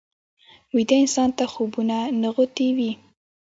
ویده 0.75 0.95
انسان 1.03 1.29
ته 1.37 1.43
خوبونه 1.53 1.97
نغوتې 2.21 2.67
وي 2.77 2.91